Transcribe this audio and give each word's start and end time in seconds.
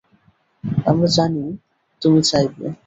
আমরা 0.85 1.07
জানি 1.17 1.43
তুমি 2.01 2.19
চাইবে। 2.29 2.65